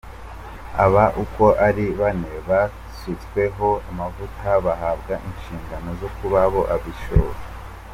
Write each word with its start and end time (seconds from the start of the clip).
Aba 0.85 1.03
uko 1.23 1.45
ari 1.67 1.85
bane 1.99 2.33
basutsweho 2.47 3.69
amavuta 3.89 4.47
bahabwa 4.65 5.13
inshingano 5.27 5.89
zo 6.01 6.09
kuba 6.15 6.37
aba 6.47 6.75
Bishops. 6.85 7.43